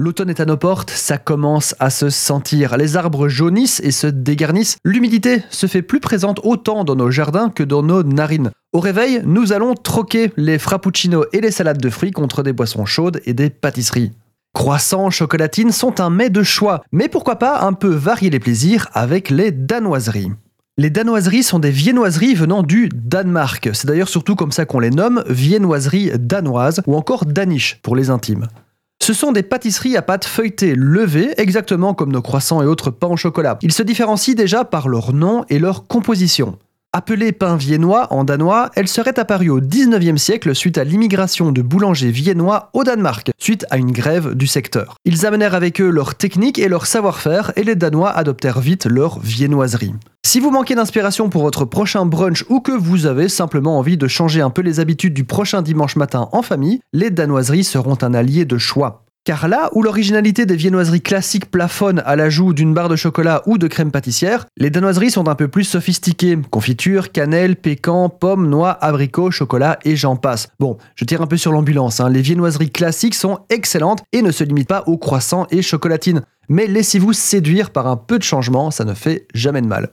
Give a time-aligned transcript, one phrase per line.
[0.00, 2.76] L'automne est à nos portes, ça commence à se sentir.
[2.76, 4.76] Les arbres jaunissent et se dégarnissent.
[4.84, 8.52] L'humidité se fait plus présente autant dans nos jardins que dans nos narines.
[8.72, 12.86] Au réveil, nous allons troquer les frappuccinos et les salades de fruits contre des boissons
[12.86, 14.12] chaudes et des pâtisseries.
[14.54, 18.86] Croissants, chocolatines sont un mets de choix, mais pourquoi pas un peu varier les plaisirs
[18.92, 20.30] avec les danoiseries.
[20.76, 23.70] Les danoiseries sont des viennoiseries venant du Danemark.
[23.72, 28.10] C'est d'ailleurs surtout comme ça qu'on les nomme, viennoiseries danoises ou encore danish pour les
[28.10, 28.46] intimes.
[29.08, 33.08] Ce sont des pâtisseries à pâte feuilletée levée, exactement comme nos croissants et autres pains
[33.08, 33.58] au chocolat.
[33.62, 36.58] Ils se différencient déjà par leur nom et leur composition.
[36.92, 41.62] Appelée pain viennois en danois, elle serait apparue au 19e siècle suite à l'immigration de
[41.62, 44.96] boulangers viennois au Danemark, suite à une grève du secteur.
[45.06, 49.20] Ils amenèrent avec eux leur technique et leur savoir-faire et les Danois adoptèrent vite leur
[49.20, 49.94] viennoiserie.
[50.30, 54.06] Si vous manquez d'inspiration pour votre prochain brunch ou que vous avez simplement envie de
[54.08, 58.12] changer un peu les habitudes du prochain dimanche matin en famille, les danoiseries seront un
[58.12, 59.06] allié de choix.
[59.24, 63.56] Car là où l'originalité des viennoiseries classiques plafonne à l'ajout d'une barre de chocolat ou
[63.56, 66.36] de crème pâtissière, les danoiseries sont un peu plus sophistiquées.
[66.50, 70.48] Confiture, cannelle, pécan, pommes, noix, abricots, chocolat et j'en passe.
[70.60, 72.10] Bon, je tire un peu sur l'ambulance, hein.
[72.10, 76.20] les viennoiseries classiques sont excellentes et ne se limitent pas aux croissants et chocolatines.
[76.50, 79.88] Mais laissez-vous séduire par un peu de changement, ça ne fait jamais de mal.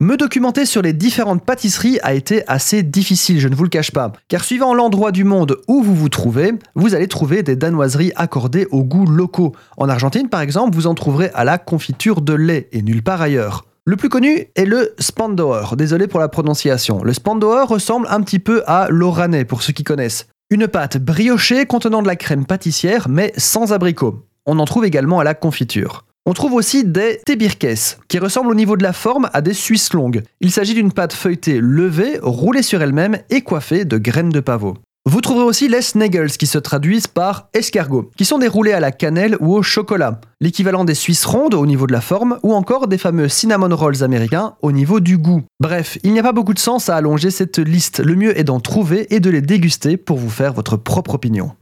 [0.00, 3.90] Me documenter sur les différentes pâtisseries a été assez difficile, je ne vous le cache
[3.90, 8.12] pas, car suivant l'endroit du monde où vous vous trouvez, vous allez trouver des danoiseries
[8.14, 9.56] accordées aux goûts locaux.
[9.76, 13.20] En Argentine, par exemple, vous en trouverez à la confiture de lait et nulle part
[13.20, 13.64] ailleurs.
[13.86, 17.02] Le plus connu est le Spandauer, désolé pour la prononciation.
[17.02, 20.28] Le Spandauer ressemble un petit peu à l'Oranais pour ceux qui connaissent.
[20.50, 24.28] Une pâte briochée contenant de la crème pâtissière mais sans abricot.
[24.46, 26.04] On en trouve également à la confiture.
[26.28, 29.94] On trouve aussi des tebirkes, qui ressemblent au niveau de la forme à des suisses
[29.94, 30.22] longues.
[30.42, 34.76] Il s'agit d'une pâte feuilletée levée, roulée sur elle-même et coiffée de graines de pavot.
[35.06, 38.92] Vous trouverez aussi les snaggles qui se traduisent par escargots, qui sont déroulés à la
[38.92, 42.88] cannelle ou au chocolat, l'équivalent des suisses rondes au niveau de la forme ou encore
[42.88, 45.44] des fameux cinnamon rolls américains au niveau du goût.
[45.60, 48.44] Bref, il n'y a pas beaucoup de sens à allonger cette liste, le mieux est
[48.44, 51.52] d'en trouver et de les déguster pour vous faire votre propre opinion.